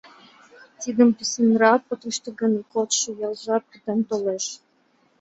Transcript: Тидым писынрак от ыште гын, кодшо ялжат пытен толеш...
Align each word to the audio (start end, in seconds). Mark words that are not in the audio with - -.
Тидым 0.81 1.09
писынрак 1.17 1.81
от 1.93 2.01
ыште 2.09 2.29
гын, 2.39 2.53
кодшо 2.71 3.09
ялжат 3.27 3.63
пытен 3.71 3.99
толеш... 4.09 4.45